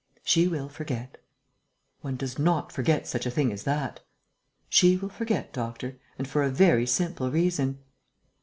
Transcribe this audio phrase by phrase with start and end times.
[0.23, 1.19] "She will forget."
[1.99, 3.99] "One does not forget such a thing as that."
[4.67, 7.77] "She will forget, doctor, and for a very simple reason...."